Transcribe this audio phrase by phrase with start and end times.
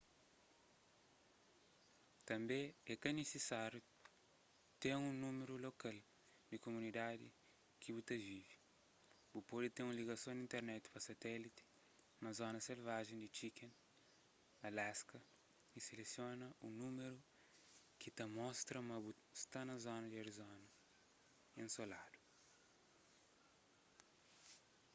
[2.27, 2.59] tânbe
[2.91, 3.83] é ka nisisáriu
[4.81, 5.97] ten un númeru lokal
[6.49, 7.27] di kumunidadi
[7.81, 8.55] ki bu ta vive
[9.31, 11.63] bu pode ten un ligason di internet pa satélite
[12.23, 13.71] na zona selvajen di chicken
[14.67, 15.17] alasca
[15.77, 17.19] y selesiona un númeru
[17.99, 19.11] ki ta mostra ma bu
[19.41, 19.73] sta na
[20.21, 20.67] arizona
[21.61, 22.17] ensoladu